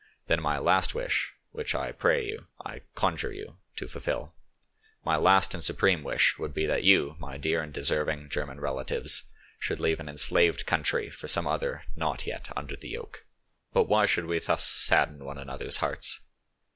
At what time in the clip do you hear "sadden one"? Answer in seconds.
14.67-15.37